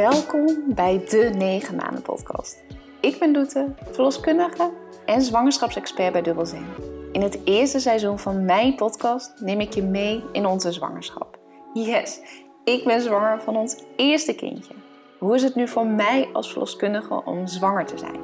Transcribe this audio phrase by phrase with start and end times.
[0.00, 2.64] Welkom bij de 9 maanden podcast.
[3.00, 4.70] Ik ben Doete, verloskundige
[5.04, 6.66] en zwangerschapsexpert bij Dubbelzin.
[7.12, 11.38] In het eerste seizoen van mijn podcast neem ik je mee in onze zwangerschap.
[11.72, 12.20] Yes,
[12.64, 14.74] ik ben zwanger van ons eerste kindje.
[15.18, 18.20] Hoe is het nu voor mij als verloskundige om zwanger te zijn?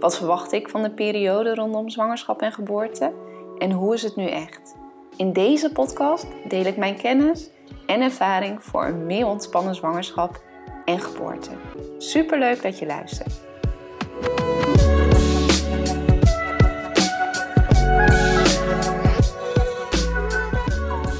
[0.00, 3.12] Wat verwacht ik van de periode rondom zwangerschap en geboorte?
[3.58, 4.74] En hoe is het nu echt?
[5.16, 7.50] In deze podcast deel ik mijn kennis
[7.86, 10.44] en ervaring voor een meer ontspannen zwangerschap
[10.86, 11.50] en geboorte.
[11.98, 13.44] Superleuk dat je luistert.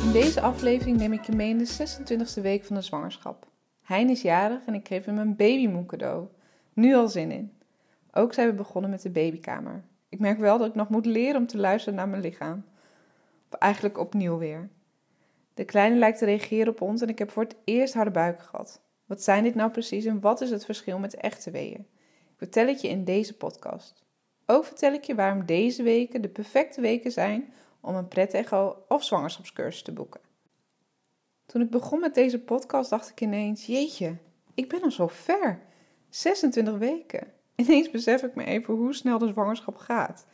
[0.02, 1.88] In deze aflevering neem ik je mee in de
[2.38, 3.46] 26e week van de zwangerschap.
[3.82, 6.26] Hein is jarig en ik geef hem een babymoe cadeau.
[6.72, 7.52] Nu al zin in.
[8.12, 9.84] Ook zijn we begonnen met de babykamer.
[10.08, 12.64] Ik merk wel dat ik nog moet leren om te luisteren naar mijn lichaam.
[13.58, 14.68] Eigenlijk opnieuw weer.
[15.54, 18.40] De kleine lijkt te reageren op ons en ik heb voor het eerst harde buik
[18.42, 18.80] gehad.
[19.06, 21.86] Wat zijn dit nou precies en wat is het verschil met echte weeën?
[22.08, 24.04] Ik vertel het je in deze podcast.
[24.46, 29.04] Ook vertel ik je waarom deze weken de perfecte weken zijn om een pret-echo of
[29.04, 30.20] zwangerschapscursus te boeken.
[31.46, 34.16] Toen ik begon met deze podcast dacht ik ineens, jeetje,
[34.54, 35.60] ik ben al zo ver.
[36.08, 37.32] 26 weken.
[37.56, 40.26] Ineens besef ik me even hoe snel de zwangerschap gaat.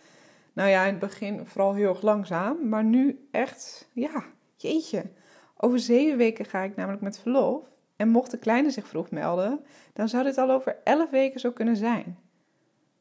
[0.52, 4.24] Nou ja, in het begin vooral heel erg langzaam, maar nu echt, ja,
[4.56, 5.10] jeetje.
[5.56, 7.71] Over zeven weken ga ik namelijk met verlof.
[8.02, 11.50] En mocht de kleine zich vroeg melden, dan zou dit al over elf weken zo
[11.50, 12.18] kunnen zijn.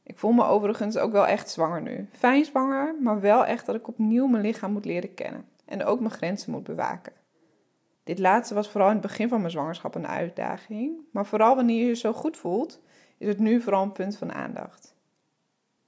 [0.03, 2.07] Ik voel me overigens ook wel echt zwanger nu.
[2.11, 5.45] Fijn zwanger, maar wel echt dat ik opnieuw mijn lichaam moet leren kennen.
[5.65, 7.13] En ook mijn grenzen moet bewaken.
[8.03, 10.91] Dit laatste was vooral in het begin van mijn zwangerschap een uitdaging.
[11.11, 12.81] Maar vooral wanneer je je zo goed voelt,
[13.17, 14.95] is het nu vooral een punt van aandacht.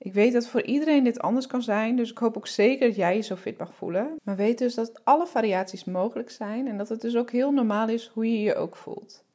[0.04, 2.96] Ik weet dat voor iedereen dit anders kan zijn, dus ik hoop ook zeker dat
[2.96, 4.16] jij je zo fit mag voelen.
[4.23, 7.88] Maar weet dus dat alle variaties mogelijk zijn en dat het dus ook heel normaal
[7.88, 9.26] is hoe je je ook voelt.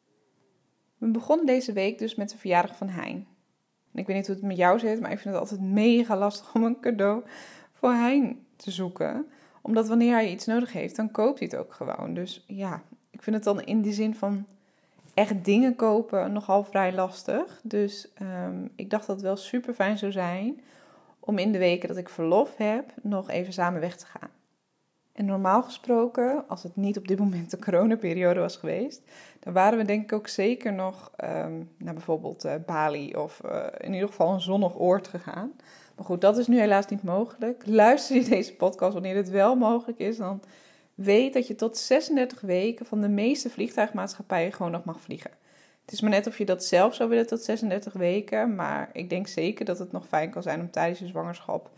[0.99, 3.27] We begonnen deze week dus met de verjaardag van Hein.
[3.93, 6.17] En ik weet niet hoe het met jou zit, maar ik vind het altijd mega
[6.17, 7.25] lastig om een cadeau
[7.73, 9.27] voor Hein te zoeken.
[9.63, 12.15] Omdat wanneer hij iets nodig heeft, dan koopt hij het ook gewoon.
[12.15, 14.47] Dus ja, ik vind het dan in die zin van
[15.19, 17.61] echt dingen kopen nogal vrij lastig.
[17.63, 20.61] Dus ehm, ik dacht dat het wel super fijn zou zijn
[21.21, 24.31] om in de weken dat ik verlof heb nog even samen weg te gaan.
[25.13, 29.03] En normaal gesproken, als het niet op dit moment de coronaperiode was geweest,
[29.41, 33.65] dan waren we denk ik ook zeker nog um, naar bijvoorbeeld uh, Bali of uh,
[33.79, 35.53] in ieder geval een zonnig oord gegaan.
[35.97, 37.63] Maar goed, dat is nu helaas niet mogelijk.
[37.67, 40.41] Luister je deze podcast wanneer het wel mogelijk is, dan
[40.99, 45.31] weet dat je tot 36 weken van de meeste vliegtuigmaatschappijen gewoon nog mag vliegen.
[45.81, 49.11] Het is maar net of je dat zelf zou willen tot 36 weken, maar ik
[49.11, 51.71] denk zeker dat het nog fijn kan zijn om tijdens je zwangerschap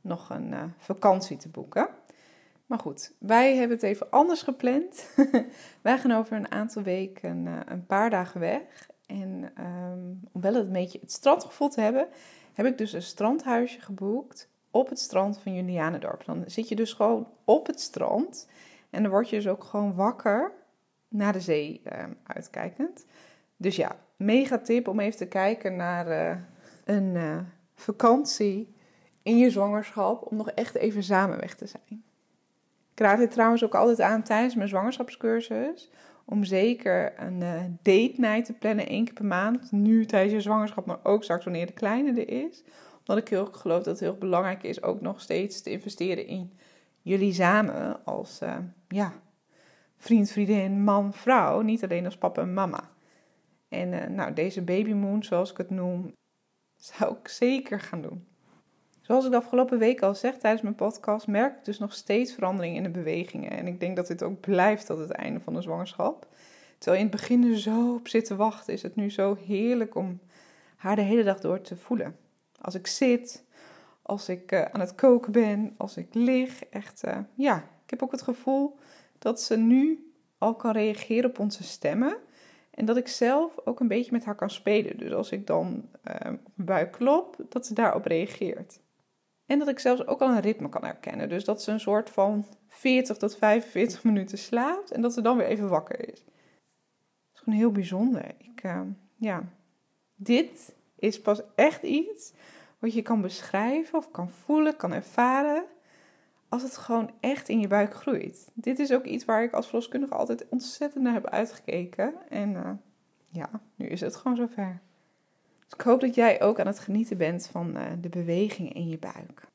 [0.00, 1.88] nog een uh, vakantie te boeken.
[2.66, 5.10] Maar goed, wij hebben het even anders gepland.
[5.82, 8.88] wij gaan over een aantal weken uh, een paar dagen weg.
[9.06, 12.08] En um, om wel een beetje het strandgevoel te hebben,
[12.52, 16.24] heb ik dus een strandhuisje geboekt op het strand van Julianendorp.
[16.24, 18.48] Dan zit je dus gewoon op het strand
[18.90, 20.52] en dan word je dus ook gewoon wakker
[21.08, 23.06] naar de zee uh, uitkijkend.
[23.56, 26.36] Dus ja, mega tip om even te kijken naar uh,
[26.84, 27.38] een uh,
[27.74, 28.74] vakantie
[29.22, 32.02] in je zwangerschap om nog echt even samen weg te zijn.
[32.92, 35.90] Ik raad dit trouwens ook altijd aan tijdens mijn zwangerschapscursus
[36.24, 37.38] om zeker een
[37.82, 39.72] date night te plannen één keer per maand.
[39.72, 42.64] Nu tijdens je zwangerschap, maar ook straks wanneer de kleine er is.
[43.10, 46.52] Omdat ik heel geloof dat het heel belangrijk is ook nog steeds te investeren in
[47.02, 48.56] jullie samen als uh,
[48.88, 49.12] ja,
[49.96, 51.60] vriend, vriendin, man, vrouw.
[51.60, 52.90] Niet alleen als papa en mama.
[53.68, 56.12] En uh, nou, deze babymoon, zoals ik het noem,
[56.76, 58.26] zou ik zeker gaan doen.
[59.00, 62.34] Zoals ik de afgelopen week al zeg tijdens mijn podcast, merk ik dus nog steeds
[62.34, 63.50] verandering in de bewegingen.
[63.50, 66.26] En ik denk dat dit ook blijft tot het einde van de zwangerschap.
[66.78, 69.36] Terwijl je in het begin er zo op zit te wachten, is het nu zo
[69.46, 70.20] heerlijk om
[70.76, 72.28] haar de hele dag door te voelen.
[72.60, 73.44] Als ik zit,
[74.02, 78.02] als ik uh, aan het koken ben, als ik lig, echt, uh, ja, ik heb
[78.02, 78.78] ook het gevoel
[79.18, 82.16] dat ze nu al kan reageren op onze stemmen.
[82.70, 84.98] En dat ik zelf ook een beetje met haar kan spelen.
[84.98, 88.80] Dus als ik dan uh, op mijn buik klop, dat ze daarop reageert.
[89.46, 91.28] En dat ik zelfs ook al een ritme kan herkennen.
[91.28, 95.36] Dus dat ze een soort van 40 tot 45 minuten slaapt en dat ze dan
[95.36, 96.24] weer even wakker is.
[96.24, 98.24] Dat is gewoon heel bijzonder.
[98.38, 98.80] Ik, uh,
[99.16, 99.44] ja,
[100.14, 102.32] dit is pas echt iets
[102.78, 105.64] wat je kan beschrijven of kan voelen, kan ervaren.
[106.48, 108.50] Als het gewoon echt in je buik groeit.
[108.54, 112.14] Dit is ook iets waar ik als verloskundige altijd ontzettend naar heb uitgekeken.
[112.28, 112.70] En uh,
[113.28, 114.80] ja, nu is het gewoon zover.
[115.64, 118.88] Dus ik hoop dat jij ook aan het genieten bent van uh, de bewegingen in
[118.88, 119.48] je buik.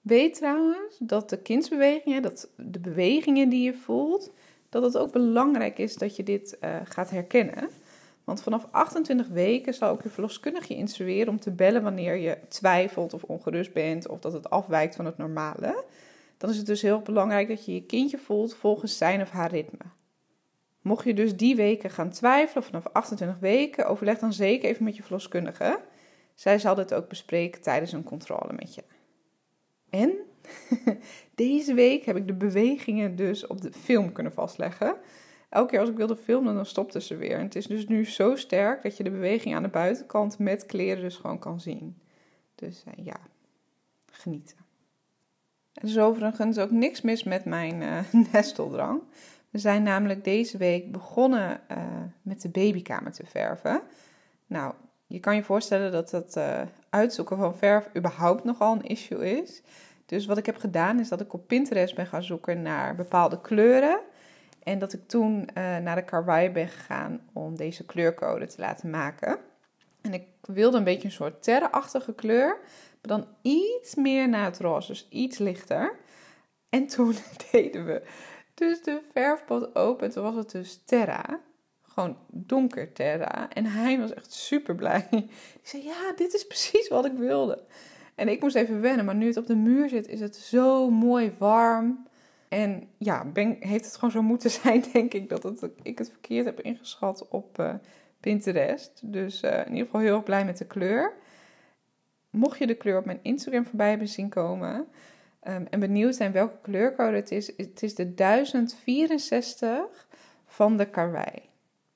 [0.00, 4.32] Weet trouwens dat de kindsbewegingen, dat de bewegingen die je voelt,
[4.68, 7.68] dat het ook belangrijk is dat je dit uh, gaat herkennen.
[8.30, 12.38] Want vanaf 28 weken zal ook je verloskundige je instrueren om te bellen wanneer je
[12.48, 15.84] twijfelt of ongerust bent of dat het afwijkt van het normale.
[16.38, 19.50] Dan is het dus heel belangrijk dat je je kindje voelt volgens zijn of haar
[19.50, 19.84] ritme.
[20.80, 24.96] Mocht je dus die weken gaan twijfelen, vanaf 28 weken, overleg dan zeker even met
[24.96, 25.80] je verloskundige.
[26.34, 28.82] Zij zal dit ook bespreken tijdens een controle met je.
[29.88, 30.12] En
[31.34, 34.96] deze week heb ik de bewegingen dus op de film kunnen vastleggen.
[35.50, 37.38] Elke keer als ik wilde filmen, dan stopte ze weer.
[37.38, 40.66] En het is dus nu zo sterk dat je de beweging aan de buitenkant met
[40.66, 41.96] kleren dus gewoon kan zien.
[42.54, 43.16] Dus uh, ja,
[44.10, 44.56] genieten.
[45.72, 47.98] Er is overigens ook niks mis met mijn uh,
[48.32, 49.02] nesteldrang.
[49.50, 51.78] We zijn namelijk deze week begonnen uh,
[52.22, 53.82] met de babykamer te verven.
[54.46, 54.74] Nou,
[55.06, 56.38] je kan je voorstellen dat het
[56.90, 59.62] uitzoeken van verf überhaupt nogal een issue is.
[60.06, 63.40] Dus wat ik heb gedaan is dat ik op Pinterest ben gaan zoeken naar bepaalde
[63.40, 64.00] kleuren.
[64.62, 68.90] En dat ik toen uh, naar de karwei ben gegaan om deze kleurcode te laten
[68.90, 69.38] maken.
[70.00, 74.58] En ik wilde een beetje een soort terreachtige kleur, maar dan iets meer naar het
[74.58, 75.98] roze, dus iets lichter.
[76.68, 77.14] En toen
[77.52, 78.02] deden we
[78.54, 80.10] dus de verfpot open.
[80.10, 81.40] Toen was het dus terra.
[81.82, 83.48] Gewoon donker terra.
[83.52, 85.06] En hij was echt super blij.
[85.10, 85.30] Die
[85.62, 87.64] zei: Ja, dit is precies wat ik wilde.
[88.14, 90.90] En ik moest even wennen, maar nu het op de muur zit, is het zo
[90.90, 92.06] mooi warm.
[92.50, 96.10] En ja, ben, heeft het gewoon zo moeten zijn, denk ik, dat het, ik het
[96.10, 97.74] verkeerd heb ingeschat op uh,
[98.20, 99.00] Pinterest.
[99.04, 101.12] Dus uh, in ieder geval heel erg blij met de kleur.
[102.30, 104.86] Mocht je de kleur op mijn Instagram voorbij hebben zien komen
[105.48, 110.08] um, en benieuwd zijn welke kleurcode het is, het is de 1064
[110.46, 111.48] van de Karwei.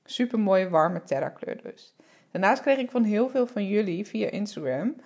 [0.05, 1.95] Super mooie warme terra kleur dus.
[2.31, 4.97] Daarnaast kreeg ik van heel veel van jullie via Instagram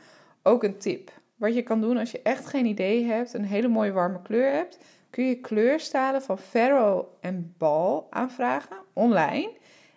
[0.42, 1.10] ook een tip.
[1.36, 4.52] Wat je kan doen als je echt geen idee hebt, een hele mooie warme kleur
[4.52, 4.78] hebt,
[5.10, 9.56] kun je kleurstalen van Ferro en Bal aanvragen online.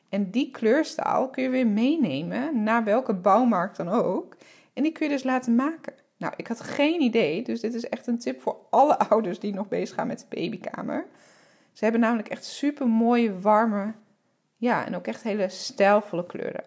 [0.09, 4.37] En die kleurstaal kun je weer meenemen naar welke bouwmarkt dan ook.
[4.73, 5.93] En die kun je dus laten maken.
[6.17, 9.53] Nou, ik had geen idee, dus dit is echt een tip voor alle ouders die
[9.53, 11.05] nog bezig gaan met de babykamer.
[11.71, 13.93] Ze hebben namelijk echt super mooie, warme,
[14.57, 16.63] ja, en ook echt hele stijlvolle kleuren.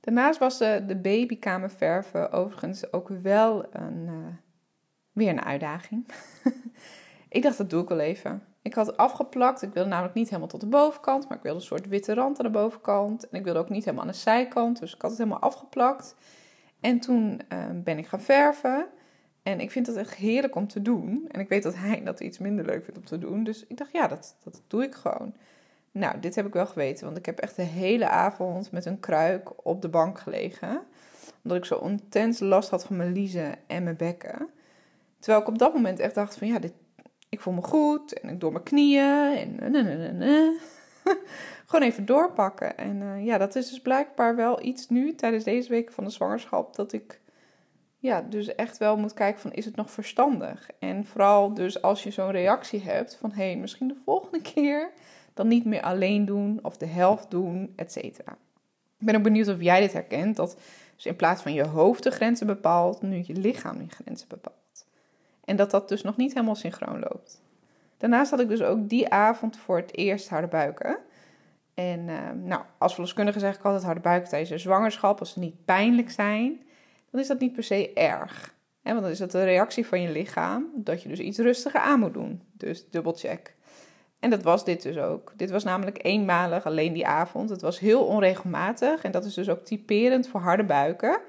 [0.00, 4.14] Daarnaast was de, de babykamer verven overigens ook wel een, uh,
[5.12, 6.06] weer een uitdaging.
[7.28, 8.42] ik dacht, dat doe ik wel even.
[8.62, 9.62] Ik had afgeplakt.
[9.62, 12.38] Ik wilde namelijk niet helemaal tot de bovenkant, maar ik wilde een soort witte rand
[12.38, 13.28] aan de bovenkant.
[13.28, 16.14] En ik wilde ook niet helemaal aan de zijkant, dus ik had het helemaal afgeplakt.
[16.80, 18.86] En toen uh, ben ik gaan verven.
[19.42, 21.28] En ik vind het echt heerlijk om te doen.
[21.30, 23.44] En ik weet dat hij dat iets minder leuk vindt om te doen.
[23.44, 25.34] Dus ik dacht, ja, dat, dat doe ik gewoon.
[25.90, 29.00] Nou, dit heb ik wel geweten, want ik heb echt de hele avond met een
[29.00, 30.80] kruik op de bank gelegen.
[31.42, 34.48] Omdat ik zo intens last had van mijn liezen en mijn bekken.
[35.18, 36.72] Terwijl ik op dat moment echt dacht van ja, dit,
[37.28, 40.58] ik voel me goed en ik door mijn knieën en
[41.66, 42.76] gewoon even doorpakken.
[42.76, 46.10] En uh, ja, dat is dus blijkbaar wel iets nu tijdens deze week van de
[46.10, 47.20] zwangerschap dat ik
[47.98, 50.68] ja, dus echt wel moet kijken van is het nog verstandig?
[50.78, 54.90] En vooral dus als je zo'n reactie hebt van hé, hey, misschien de volgende keer
[55.34, 58.32] dan niet meer alleen doen of de helft doen, et cetera.
[58.98, 60.56] Ik ben ook benieuwd of jij dit herkent, dat
[60.96, 64.56] dus in plaats van je hoofd de grenzen bepaalt, nu je lichaam die grenzen bepaalt.
[65.48, 67.42] En dat dat dus nog niet helemaal synchroon loopt.
[67.96, 70.98] Daarnaast had ik dus ook die avond voor het eerst harde buiken.
[71.74, 75.38] En uh, nou, als verloskundige zeg ik altijd harde buiken tijdens de zwangerschap, als ze
[75.38, 76.62] niet pijnlijk zijn,
[77.10, 78.54] dan is dat niet per se erg.
[78.82, 82.00] want dan is dat de reactie van je lichaam dat je dus iets rustiger aan
[82.00, 82.42] moet doen.
[82.52, 83.54] Dus dubbelcheck.
[84.20, 85.32] En dat was dit dus ook.
[85.36, 87.50] Dit was namelijk eenmalig, alleen die avond.
[87.50, 91.20] Het was heel onregelmatig en dat is dus ook typerend voor harde buiken.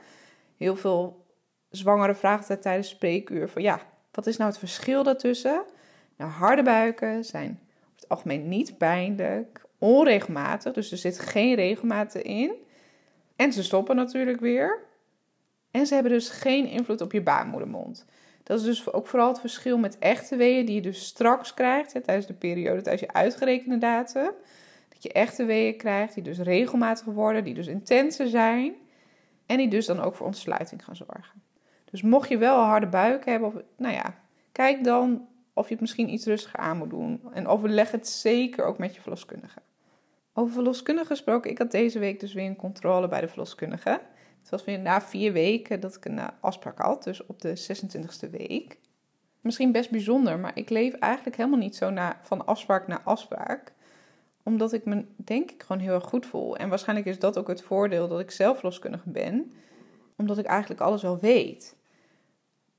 [0.57, 1.25] Heel veel
[1.69, 3.79] zwangeren vragen tijdens spreekuur van ja,
[4.19, 5.63] wat is nou het verschil daartussen?
[6.17, 12.15] Nou, harde buiken zijn over het algemeen niet pijnlijk, onregelmatig, dus er zit geen regelmaat
[12.15, 12.51] in.
[13.35, 14.79] En ze stoppen natuurlijk weer.
[15.71, 18.05] En ze hebben dus geen invloed op je baarmoedermond.
[18.43, 21.93] Dat is dus ook vooral het verschil met echte weeën die je dus straks krijgt
[21.93, 24.31] hè, tijdens de periode, tijdens je uitgerekende datum.
[24.89, 28.73] Dat je echte weeën krijgt die dus regelmatig worden, die dus intenser zijn
[29.45, 31.48] en die dus dan ook voor ontsluiting gaan zorgen.
[31.91, 34.15] Dus mocht je wel een harde buik hebben, of, nou ja,
[34.51, 37.21] kijk dan of je het misschien iets rustiger aan moet doen.
[37.33, 39.59] En overleg het zeker ook met je verloskundige.
[40.33, 44.01] Over verloskundige gesproken, ik had deze week dus weer een controle bij de verloskundige.
[44.39, 47.57] Het was weer na vier weken dat ik een eh, afspraak had, dus op de
[47.57, 48.77] 26e week.
[49.41, 53.73] Misschien best bijzonder, maar ik leef eigenlijk helemaal niet zo na, van afspraak naar afspraak.
[54.43, 56.57] Omdat ik me, denk ik, gewoon heel erg goed voel.
[56.57, 59.53] En waarschijnlijk is dat ook het voordeel dat ik zelf loskundige ben.
[60.17, 61.75] Omdat ik eigenlijk alles wel weet.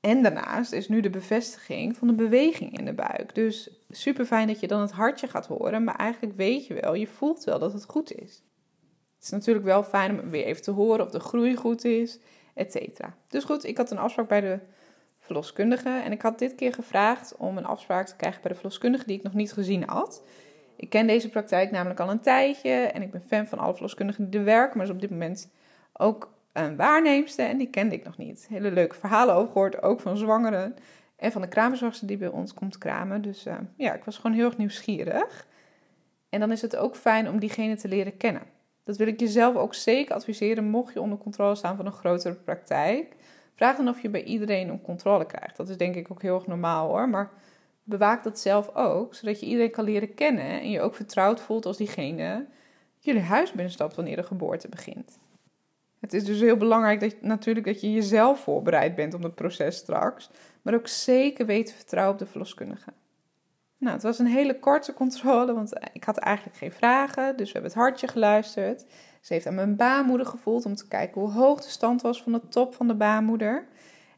[0.01, 3.35] En daarnaast is nu de bevestiging van de beweging in de buik.
[3.35, 6.93] Dus super fijn dat je dan het hartje gaat horen, maar eigenlijk weet je wel,
[6.93, 8.43] je voelt wel dat het goed is.
[9.15, 12.19] Het is natuurlijk wel fijn om weer even te horen of de groei goed is,
[12.53, 13.15] et cetera.
[13.27, 14.59] Dus goed, ik had een afspraak bij de
[15.19, 19.05] verloskundige en ik had dit keer gevraagd om een afspraak te krijgen bij de verloskundige
[19.05, 20.23] die ik nog niet gezien had.
[20.75, 24.29] Ik ken deze praktijk namelijk al een tijdje en ik ben fan van alle verloskundigen
[24.29, 25.49] die er werken, maar is op dit moment
[25.93, 28.47] ook een waarneemster en die kende ik nog niet.
[28.49, 30.75] Hele leuke verhalen over gehoord, ook van zwangeren
[31.15, 33.21] en van de kraamzorgster die bij ons komt kramen.
[33.21, 35.47] Dus uh, ja, ik was gewoon heel erg nieuwsgierig.
[36.29, 38.43] En dan is het ook fijn om diegene te leren kennen.
[38.83, 42.33] Dat wil ik jezelf ook zeker adviseren, mocht je onder controle staan van een grotere
[42.33, 43.15] praktijk.
[43.55, 45.57] Vraag dan of je bij iedereen een controle krijgt.
[45.57, 47.09] Dat is denk ik ook heel erg normaal hoor.
[47.09, 47.31] Maar
[47.83, 51.65] bewaak dat zelf ook, zodat je iedereen kan leren kennen en je ook vertrouwd voelt
[51.65, 52.45] als diegene
[52.99, 55.19] jullie huis binnenstapt wanneer de geboorte begint.
[56.01, 59.75] Het is dus heel belangrijk dat, natuurlijk dat je jezelf voorbereid bent op het proces
[59.75, 60.29] straks,
[60.61, 62.93] maar ook zeker weten vertrouwen op de verloskundige.
[63.77, 67.53] Nou, het was een hele korte controle, want ik had eigenlijk geen vragen, dus we
[67.53, 68.85] hebben het hartje geluisterd.
[69.21, 72.31] Ze heeft aan mijn baarmoeder gevoeld om te kijken hoe hoog de stand was van
[72.31, 73.67] de top van de baarmoeder.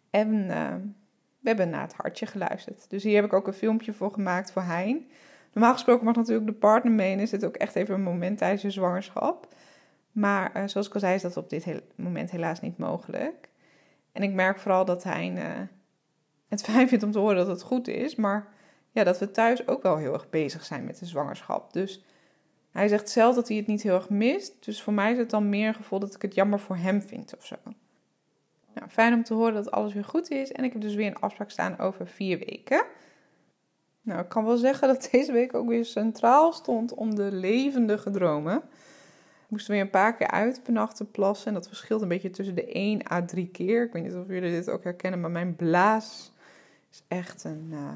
[0.09, 0.73] En uh,
[1.39, 2.89] we hebben naar het hartje geluisterd.
[2.89, 5.07] Dus hier heb ik ook een filmpje voor gemaakt voor Hein.
[5.53, 8.37] Normaal gesproken mag natuurlijk de partner mee en is dit ook echt even een moment
[8.37, 9.47] tijdens je zwangerschap.
[10.13, 13.49] Maar uh, zoals ik al zei, is dat op dit moment helaas niet mogelijk.
[14.11, 15.67] En ik merk vooral dat hij uh,
[16.47, 18.15] het fijn vindt om te horen dat het goed is.
[18.15, 18.47] Maar
[18.91, 21.73] ja, dat we thuis ook wel heel erg bezig zijn met de zwangerschap.
[21.73, 22.03] Dus
[22.71, 24.65] hij zegt zelf dat hij het niet heel erg mist.
[24.65, 27.01] Dus voor mij is het dan meer een gevoel dat ik het jammer voor hem
[27.01, 27.55] vind of zo.
[28.73, 30.51] Nou, fijn om te horen dat alles weer goed is.
[30.51, 32.85] En ik heb dus weer een afspraak staan over vier weken.
[34.01, 38.11] Nou, ik kan wel zeggen dat deze week ook weer centraal stond om de levendige
[38.11, 38.63] dromen
[39.53, 41.47] moesten weer een paar keer uit per nacht plassen.
[41.47, 43.83] En dat verschilt een beetje tussen de 1 à 3 keer.
[43.83, 46.31] Ik weet niet of jullie dit ook herkennen, maar mijn blaas
[46.91, 47.89] is echt een uh,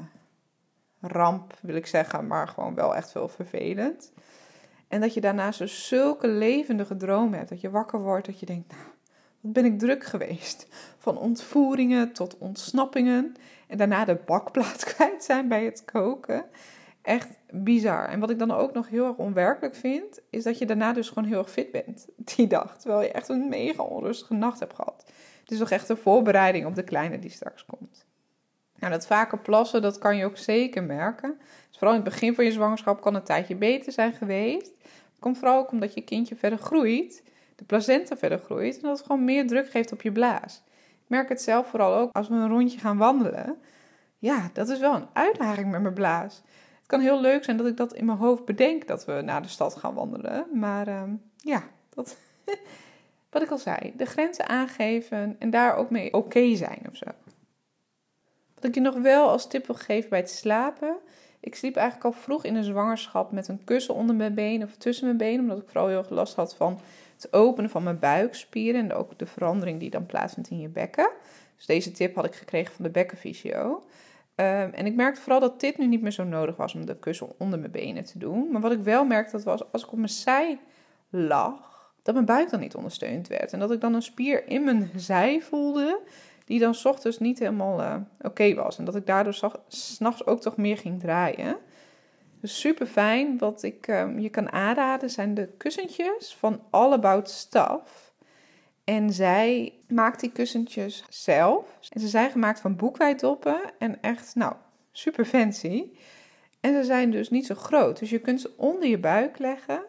[1.00, 2.26] ramp, wil ik zeggen.
[2.26, 4.12] Maar gewoon wel echt veel vervelend.
[4.88, 7.50] En dat je daarnaast dus zulke levendige dromen hebt.
[7.50, 8.82] Dat je wakker wordt, dat je denkt, nou,
[9.40, 10.66] wat ben ik druk geweest.
[10.98, 13.34] Van ontvoeringen tot ontsnappingen.
[13.66, 16.44] En daarna de bakplaats kwijt zijn bij het koken
[17.08, 18.08] echt bizar.
[18.08, 21.08] En wat ik dan ook nog heel erg onwerkelijk vind, is dat je daarna dus
[21.08, 22.78] gewoon heel erg fit bent die dag.
[22.78, 25.04] Terwijl je echt een mega onrustige nacht hebt gehad.
[25.40, 28.06] Het is toch echt een voorbereiding op de kleine die straks komt.
[28.78, 31.38] Nou, dat vaker plassen, dat kan je ook zeker merken.
[31.38, 34.72] Dus vooral in het begin van je zwangerschap kan een tijdje beter zijn geweest.
[34.82, 37.22] Het komt vooral ook omdat je kindje verder groeit,
[37.56, 40.62] de placenta verder groeit en dat het gewoon meer druk geeft op je blaas.
[40.76, 43.56] Ik merk het zelf vooral ook als we een rondje gaan wandelen.
[44.18, 46.42] Ja, dat is wel een uitdaging met mijn blaas
[46.88, 49.48] kan heel leuk zijn dat ik dat in mijn hoofd bedenk dat we naar de
[49.48, 50.46] stad gaan wandelen.
[50.52, 51.02] Maar uh,
[51.36, 51.62] ja,
[51.94, 52.16] dat,
[53.30, 57.06] wat ik al zei, de grenzen aangeven en daar ook mee oké zijn of zo.
[58.54, 60.96] Wat ik je nog wel als tip wil geven bij het slapen.
[61.40, 64.76] Ik sliep eigenlijk al vroeg in de zwangerschap met een kussen onder mijn benen of
[64.76, 65.40] tussen mijn benen.
[65.40, 66.80] Omdat ik vooral heel veel last had van
[67.14, 68.80] het openen van mijn buikspieren.
[68.80, 71.10] En ook de verandering die dan plaatsvindt in je bekken.
[71.56, 73.82] Dus deze tip had ik gekregen van de bekkenfysio.
[74.38, 76.96] Ehm, en ik merkte vooral dat dit nu niet meer zo nodig was om de
[76.96, 78.50] kussen onder mijn benen te doen.
[78.50, 80.60] Maar wat ik wel merkte, dat was als ik op mijn zij
[81.10, 83.52] lag, dat mijn buik dan niet ondersteund werd.
[83.52, 86.00] En dat ik dan een spier in mijn zij voelde,
[86.44, 88.78] die dan s ochtends niet helemaal uh, oké was.
[88.78, 91.56] En dat ik daardoor s'nachts ook toch meer ging draaien.
[92.40, 93.38] Dus super fijn.
[93.38, 98.07] Wat ik um, je kan aanraden zijn de kussentjes van All About Stuff.
[98.88, 101.78] En zij maakt die kussentjes zelf.
[101.90, 104.54] En ze zijn gemaakt van boekwijdoppen en echt, nou,
[104.92, 105.90] super fancy.
[106.60, 107.98] En ze zijn dus niet zo groot.
[107.98, 109.84] Dus je kunt ze onder je buik leggen.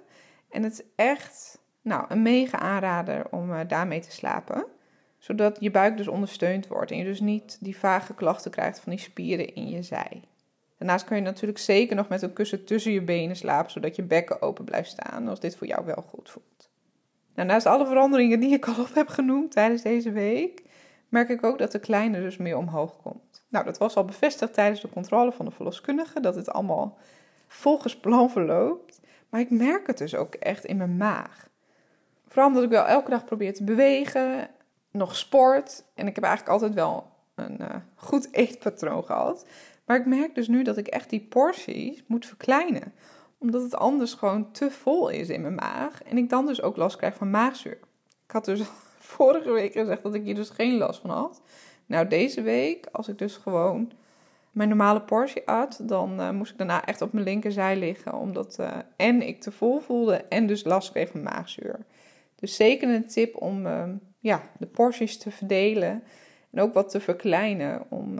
[0.50, 4.66] En het is echt, nou, een mega aanrader om uh, daarmee te slapen.
[5.18, 8.92] Zodat je buik dus ondersteund wordt en je dus niet die vage klachten krijgt van
[8.92, 10.22] die spieren in je zij.
[10.78, 14.04] Daarnaast kun je natuurlijk zeker nog met een kussen tussen je benen slapen, zodat je
[14.04, 16.69] bekken open blijft staan, als dit voor jou wel goed voelt.
[17.40, 20.64] Nou, naast alle veranderingen die ik al op heb genoemd tijdens deze week,
[21.10, 23.44] merk ik ook dat de kleine dus meer omhoog komt.
[23.50, 26.98] Nou, dat was al bevestigd tijdens de controle van de verloskundige, dat het allemaal
[27.48, 29.00] volgens plan verloopt.
[29.30, 31.50] Maar ik merk het dus ook echt in mijn maag.
[32.28, 34.50] Vooral omdat ik wel elke dag probeer te bewegen,
[34.92, 35.84] nog sport.
[35.94, 39.46] En ik heb eigenlijk altijd wel een uh, goed eetpatroon gehad.
[39.86, 42.94] Maar ik merk dus nu dat ik echt die porties moet verkleinen
[43.40, 46.04] omdat het anders gewoon te vol is in mijn maag.
[46.04, 47.78] En ik dan dus ook last krijg van maagzuur.
[48.26, 48.62] Ik had dus
[49.16, 51.42] vorige week gezegd dat ik hier dus geen last van had.
[51.86, 53.92] Nou, deze week, als ik dus gewoon
[54.52, 58.14] mijn normale portie at, dan uh, moest ik daarna echt op mijn linkerzij liggen.
[58.14, 61.86] Omdat uh, en ik te vol voelde en dus last kreeg van maagzuur.
[62.36, 63.84] Dus zeker een tip om uh,
[64.20, 66.04] ja, de porties te verdelen
[66.52, 67.86] en ook wat te verkleinen.
[67.90, 68.20] Om,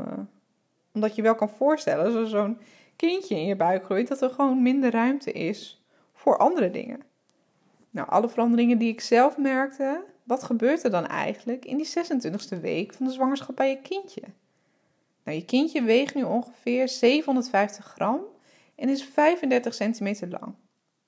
[0.94, 2.58] omdat je wel kan voorstellen, zo'n
[3.00, 7.02] kindje in je buik groeit, dat er gewoon minder ruimte is voor andere dingen.
[7.90, 12.62] Nou, alle veranderingen die ik zelf merkte, wat gebeurt er dan eigenlijk in die 26e
[12.62, 14.22] week van de zwangerschap bij je kindje?
[15.24, 18.22] Nou, je kindje weegt nu ongeveer 750 gram
[18.76, 20.54] en is 35 centimeter lang.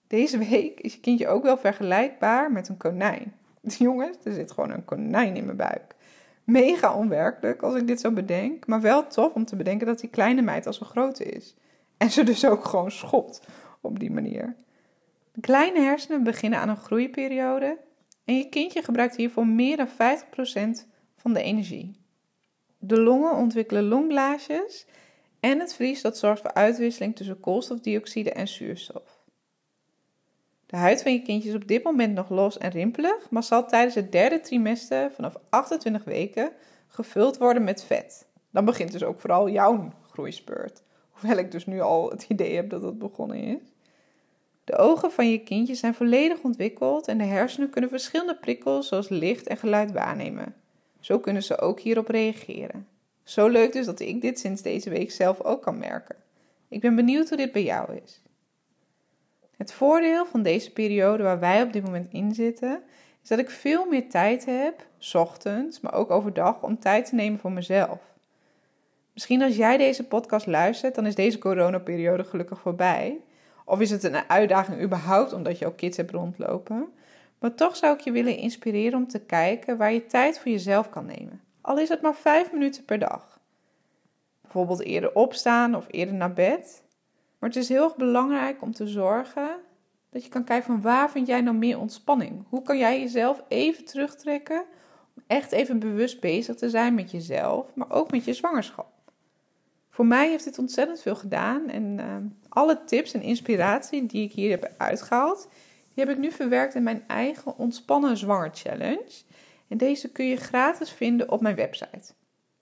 [0.07, 3.33] Deze week is je kindje ook wel vergelijkbaar met een konijn.
[3.77, 5.95] Jongens, er zit gewoon een konijn in mijn buik.
[6.43, 10.09] Mega onwerkelijk als ik dit zo bedenk, maar wel tof om te bedenken dat die
[10.09, 11.55] kleine meid al zo groot is.
[12.01, 13.41] En ze dus ook gewoon schopt
[13.81, 14.55] op die manier.
[15.41, 17.77] Kleine hersenen beginnen aan een groeiperiode
[18.25, 19.91] en je kindje gebruikt hiervoor meer dan 50%
[21.15, 21.95] van de energie.
[22.77, 24.85] De longen ontwikkelen longblaasjes
[25.39, 29.23] en het vlies dat zorgt voor uitwisseling tussen koolstofdioxide en zuurstof.
[30.65, 33.67] De huid van je kindje is op dit moment nog los en rimpelig, maar zal
[33.67, 36.51] tijdens het derde trimester vanaf 28 weken
[36.87, 38.27] gevuld worden met vet.
[38.51, 40.83] Dan begint dus ook vooral jouw groeispeurt.
[41.21, 43.59] Hoewel ik dus nu al het idee heb dat het begonnen is.
[44.63, 49.09] De ogen van je kindje zijn volledig ontwikkeld en de hersenen kunnen verschillende prikkels zoals
[49.09, 50.55] licht en geluid waarnemen.
[50.99, 52.87] Zo kunnen ze ook hierop reageren.
[53.23, 56.15] Zo leuk dus dat ik dit sinds deze week zelf ook kan merken.
[56.67, 58.21] Ik ben benieuwd hoe dit bij jou is.
[59.57, 62.83] Het voordeel van deze periode waar wij op dit moment in zitten,
[63.23, 67.39] is dat ik veel meer tijd heb, ochtends, maar ook overdag, om tijd te nemen
[67.39, 68.10] voor mezelf.
[69.13, 73.21] Misschien als jij deze podcast luistert, dan is deze coronaperiode gelukkig voorbij.
[73.65, 76.93] Of is het een uitdaging überhaupt omdat je ook kids hebt rondlopen.
[77.39, 80.89] Maar toch zou ik je willen inspireren om te kijken waar je tijd voor jezelf
[80.89, 81.41] kan nemen.
[81.61, 83.39] Al is het maar vijf minuten per dag.
[84.41, 86.83] Bijvoorbeeld eerder opstaan of eerder naar bed.
[87.39, 89.49] Maar het is heel erg belangrijk om te zorgen
[90.09, 92.45] dat je kan kijken van waar vind jij nou meer ontspanning?
[92.49, 94.63] Hoe kan jij jezelf even terugtrekken
[95.15, 99.00] om echt even bewust bezig te zijn met jezelf, maar ook met je zwangerschap?
[99.91, 104.31] Voor mij heeft dit ontzettend veel gedaan en ehm, alle tips en inspiratie die ik
[104.31, 105.47] hier heb uitgehaald,
[105.93, 109.11] die heb ik nu verwerkt in mijn eigen ontspannen zwanger challenge.
[109.67, 112.13] En deze kun je gratis vinden op mijn website.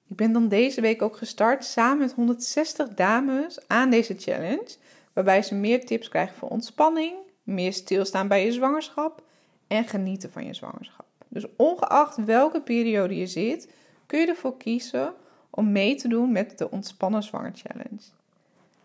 [0.08, 4.75] Ik ben dan deze week ook gestart samen met 160 dames aan deze challenge,
[5.13, 9.23] waarbij ze meer tips krijgen voor ontspanning, meer stilstaan bij je zwangerschap
[9.67, 11.06] en genieten van je zwangerschap.
[11.27, 13.69] Dus ongeacht welke periode je zit,
[14.06, 15.13] kun je ervoor kiezen
[15.60, 18.02] om mee te doen met de Ontspannen Zwanger Challenge.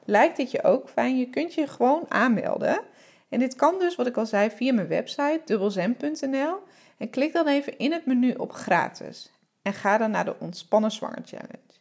[0.05, 1.19] Lijkt dit je ook fijn?
[1.19, 2.81] Je kunt je gewoon aanmelden.
[3.29, 6.57] En dit kan dus, wat ik al zei, via mijn website dubbelzem.nl.
[6.97, 9.31] En klik dan even in het menu op gratis.
[9.63, 11.73] En ga dan naar de Ontspannen Zwanger Challenge.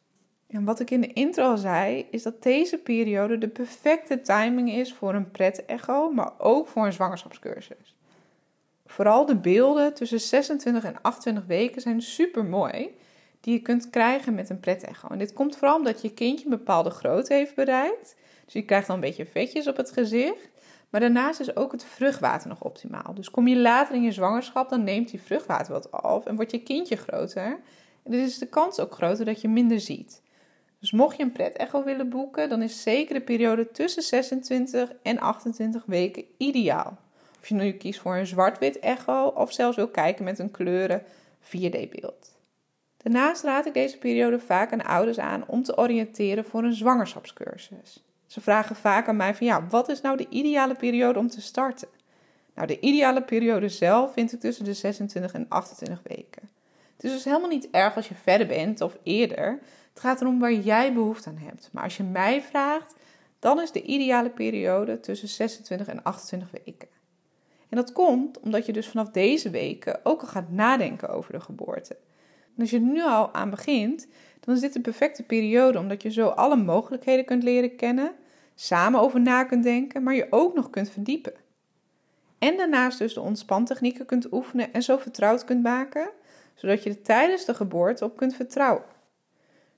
[0.47, 4.71] En wat ik in de intro al zei, is dat deze periode de perfecte timing
[4.71, 7.95] is voor een pret-echo, maar ook voor een zwangerschapscursus.
[8.85, 12.95] Vooral de beelden tussen 26 en 28 weken zijn super mooi
[13.43, 15.07] die je kunt krijgen met een pret-echo.
[15.07, 18.15] En dit komt vooral omdat je kindje een bepaalde grootte heeft bereikt.
[18.45, 20.49] Dus je krijgt dan een beetje vetjes op het gezicht.
[20.89, 23.13] Maar daarnaast is ook het vruchtwater nog optimaal.
[23.13, 26.51] Dus kom je later in je zwangerschap, dan neemt die vruchtwater wat af en wordt
[26.51, 27.59] je kindje groter.
[28.03, 30.21] En dan is de kans ook groter dat je minder ziet.
[30.79, 35.19] Dus mocht je een pret-echo willen boeken, dan is zeker de periode tussen 26 en
[35.19, 36.97] 28 weken ideaal.
[37.39, 41.03] Of je nu kiest voor een zwart-wit echo of zelfs wil kijken met een kleuren
[41.41, 42.32] 4D-beeld.
[43.03, 48.03] Daarnaast raad ik deze periode vaak aan ouders aan om te oriënteren voor een zwangerschapscursus.
[48.25, 51.41] Ze vragen vaak aan mij van ja, wat is nou de ideale periode om te
[51.41, 51.87] starten?
[52.55, 56.49] Nou, de ideale periode zelf vind ik tussen de 26 en 28 weken.
[56.95, 59.59] Het is dus helemaal niet erg als je verder bent of eerder.
[59.93, 61.69] Het gaat erom waar jij behoefte aan hebt.
[61.71, 62.93] Maar als je mij vraagt,
[63.39, 66.87] dan is de ideale periode tussen 26 en 28 weken.
[67.69, 71.39] En dat komt omdat je dus vanaf deze weken ook al gaat nadenken over de
[71.39, 71.97] geboorte.
[72.55, 74.07] En als je er nu al aan begint,
[74.39, 78.11] dan is dit de perfecte periode omdat je zo alle mogelijkheden kunt leren kennen,
[78.55, 81.33] samen over na kunt denken, maar je ook nog kunt verdiepen.
[82.39, 86.09] En daarnaast dus de ontspantechnieken kunt oefenen en zo vertrouwd kunt maken,
[86.53, 88.83] zodat je er tijdens de geboorte op kunt vertrouwen.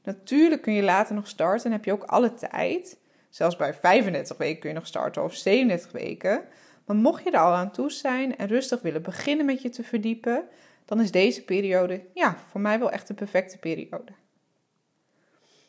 [0.04, 2.98] Natuurlijk kun je later nog starten en heb je ook alle tijd.
[3.30, 6.44] Zelfs bij 35 weken kun je nog starten of 37 weken.
[6.86, 9.84] Maar mocht je er al aan toe zijn en rustig willen beginnen met je te
[9.84, 10.44] verdiepen,
[10.86, 14.12] dan is deze periode, ja, voor mij wel echt de perfecte periode.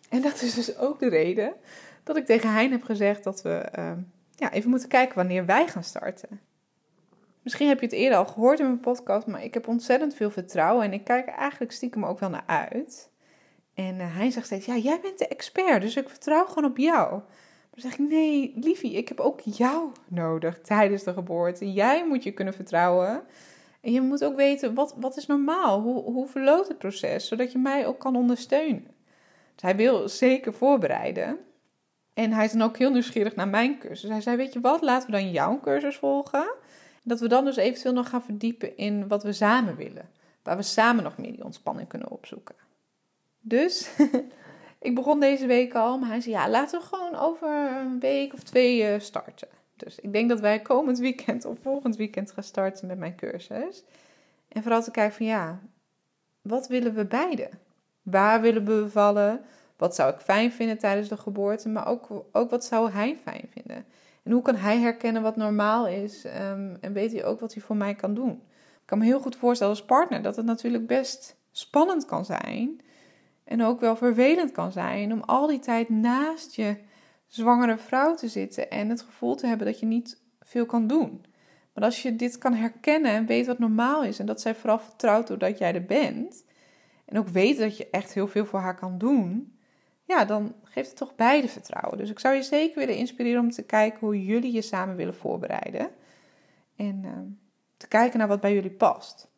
[0.08, 1.54] En dat is dus ook de reden
[2.04, 3.98] dat ik tegen Hein heb gezegd dat we ehm,
[4.34, 6.40] ja, even moeten kijken wanneer wij gaan starten.
[7.42, 10.30] Misschien heb je het eerder al gehoord in mijn podcast, maar ik heb ontzettend veel
[10.30, 13.10] vertrouwen en ik kijk er eigenlijk stiekem ook wel naar uit.
[13.74, 16.76] En uh, hij zegt steeds, ja, jij bent de expert, dus ik vertrouw gewoon op
[16.76, 17.10] jou.
[17.10, 21.72] Maar dan zeg ik, nee, liefie, ik heb ook jou nodig tijdens de geboorte.
[21.72, 23.22] Jij moet je kunnen vertrouwen.
[23.86, 25.80] En je moet ook weten, wat, wat is normaal?
[25.80, 27.28] Hoe, hoe verloopt het proces?
[27.28, 28.94] Zodat je mij ook kan ondersteunen.
[29.54, 31.38] Dus hij wil zeker voorbereiden.
[32.14, 34.10] En hij is dan ook heel nieuwsgierig naar mijn cursus.
[34.10, 36.54] Hij zei, weet je wat, laten we dan jouw cursus volgen.
[37.02, 40.08] Dat we dan dus eventueel nog gaan verdiepen in wat we samen willen.
[40.42, 42.54] Waar we samen nog meer die ontspanning kunnen opzoeken.
[43.40, 43.90] Dus
[44.88, 48.32] ik begon deze week al, maar hij zei ja, laten we gewoon over een week
[48.32, 49.48] of twee eh, starten.
[49.76, 53.84] Dus ik denk dat wij komend weekend of volgend weekend gaan starten met mijn cursus.
[54.48, 55.60] En vooral te kijken van ja,
[56.42, 57.48] wat willen we beide?
[58.02, 59.40] Waar willen we bevallen?
[59.76, 61.68] Wat zou ik fijn vinden tijdens de geboorte?
[61.68, 63.84] Maar ook, ook wat zou hij fijn vinden?
[64.22, 66.24] En hoe kan hij herkennen wat normaal is?
[66.24, 68.42] Um, en weet hij ook wat hij voor mij kan doen?
[68.86, 72.80] Ik kan me heel goed voorstellen als partner dat het natuurlijk best spannend kan zijn.
[73.44, 76.76] En ook wel vervelend kan zijn om al die tijd naast je
[77.26, 81.24] zwangere vrouw te zitten en het gevoel te hebben dat je niet veel kan doen.
[81.74, 84.78] Maar als je dit kan herkennen en weet wat normaal is en dat zij vooral
[84.78, 86.44] vertrouwt doordat jij er bent
[87.04, 89.56] en ook weet dat je echt heel veel voor haar kan doen,
[90.04, 91.98] ja, dan geeft het toch beide vertrouwen.
[91.98, 95.14] Dus ik zou je zeker willen inspireren om te kijken hoe jullie je samen willen
[95.14, 95.90] voorbereiden
[96.76, 97.10] en uh,
[97.76, 99.28] te kijken naar wat bij jullie past.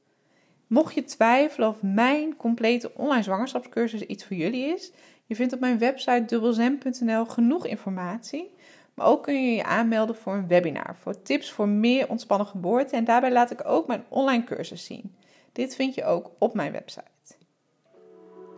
[0.66, 4.92] Mocht je twijfelen of mijn complete online zwangerschapscursus iets voor jullie is,
[5.28, 8.54] je vindt op mijn website dubbelzem.nl genoeg informatie.
[8.94, 12.96] Maar ook kun je je aanmelden voor een webinar voor tips voor meer ontspannen geboorte.
[12.96, 15.14] En daarbij laat ik ook mijn online cursus zien.
[15.52, 17.06] Dit vind je ook op mijn website.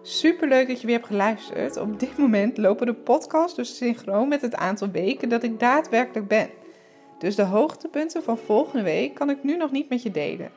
[0.03, 1.77] Super leuk dat je weer hebt geluisterd.
[1.77, 6.29] Op dit moment lopen de podcasts dus synchroon met het aantal weken dat ik daadwerkelijk
[6.29, 6.51] ben.
[7.19, 10.51] Dus de hoogtepunten van volgende week kan ik nu nog niet met je delen.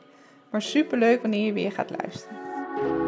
[0.50, 3.03] Maar super leuk wanneer je weer gaat luisteren.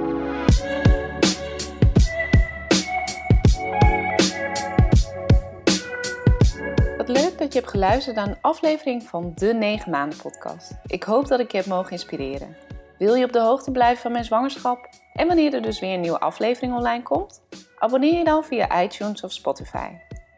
[7.22, 10.72] Leuk dat je hebt geluisterd naar een aflevering van de 9 maanden podcast.
[10.86, 12.56] Ik hoop dat ik je heb mogen inspireren.
[12.98, 16.00] Wil je op de hoogte blijven van mijn zwangerschap en wanneer er dus weer een
[16.00, 17.42] nieuwe aflevering online komt?
[17.78, 19.88] Abonneer je dan via iTunes of Spotify.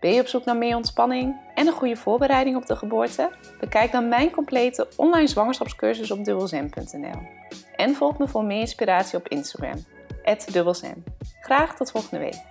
[0.01, 3.31] Ben je op zoek naar meer ontspanning en een goede voorbereiding op de geboorte?
[3.61, 7.21] Bekijk dan mijn complete online zwangerschapscursus op dubbelzem.nl.
[7.77, 9.85] En volg me voor meer inspiratie op Instagram,
[10.53, 11.05] dubbelzem.
[11.41, 12.48] Graag tot volgende week.